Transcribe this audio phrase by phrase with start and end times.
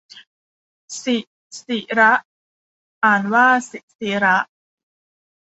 [1.03, 1.17] ศิ
[1.63, 2.01] ศิร
[3.03, 4.37] อ่านว่า สิสิระ